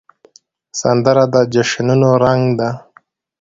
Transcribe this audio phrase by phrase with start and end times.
[0.79, 2.69] سندره د جشنونو رنګ ده